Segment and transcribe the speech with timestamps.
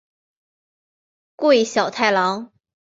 [1.35, 2.51] 桂小太郎。